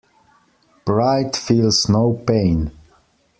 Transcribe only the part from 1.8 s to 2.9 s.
no pain.